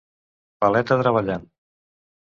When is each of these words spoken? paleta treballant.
paleta 0.65 0.99
treballant. 1.05 1.49